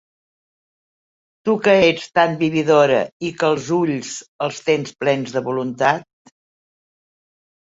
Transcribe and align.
Tu 1.49 1.53
que 1.67 1.75
ets 1.89 2.07
tan 2.19 2.33
vividora 2.39 3.03
i 3.29 3.31
que 3.43 3.51
els 3.53 3.69
ulls 3.77 4.15
els 4.47 4.63
tens 4.71 4.97
plens 5.05 5.37
de 5.37 5.45
voluntat... 5.51 6.35